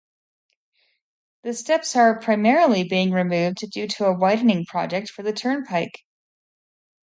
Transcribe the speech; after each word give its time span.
The 1.43 1.53
steps 1.53 1.95
are 1.95 2.19
primarily 2.19 2.83
being 2.83 3.11
removed 3.11 3.59
due 3.71 3.87
to 3.87 4.05
a 4.05 4.17
widening 4.17 4.65
project 4.65 5.11
for 5.11 5.21
the 5.21 5.31
Turnpike. 5.31 5.99